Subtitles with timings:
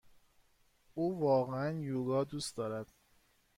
[0.93, 2.93] او واقعا یوگا دوست دارد.